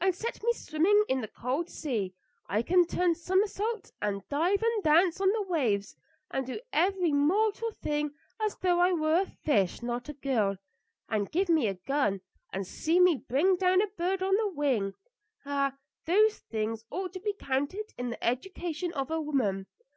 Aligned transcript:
And 0.00 0.12
set 0.12 0.42
me 0.42 0.52
swimming 0.54 1.04
in 1.08 1.20
the 1.20 1.28
cold 1.28 1.70
sea; 1.70 2.12
I 2.48 2.62
can 2.62 2.84
turn 2.84 3.14
somersaults 3.14 3.92
and 4.02 4.28
dive 4.28 4.60
and 4.60 4.82
dance 4.82 5.20
on 5.20 5.28
the 5.28 5.42
waves, 5.44 5.94
and 6.32 6.44
do 6.44 6.58
every 6.72 7.12
mortal 7.12 7.70
thing 7.80 8.10
as 8.40 8.56
though 8.56 8.80
I 8.80 8.90
were 8.92 9.20
a 9.20 9.26
fish, 9.26 9.80
not 9.80 10.08
a 10.08 10.14
girl. 10.14 10.56
And 11.08 11.30
give 11.30 11.48
me 11.48 11.68
a 11.68 11.74
gun 11.74 12.22
and 12.52 12.66
see 12.66 12.98
me 12.98 13.22
bring 13.28 13.54
down 13.54 13.80
a 13.80 13.86
bird 13.86 14.20
on 14.20 14.34
the 14.34 14.48
wing. 14.48 14.94
Ah! 15.46 15.76
those 16.06 16.40
things 16.40 16.84
ought 16.90 17.12
to 17.12 17.20
be 17.20 17.34
counted 17.34 17.94
in 17.96 18.10
the 18.10 18.24
education 18.24 18.92
of 18.94 19.12
a 19.12 19.20
woman. 19.20 19.68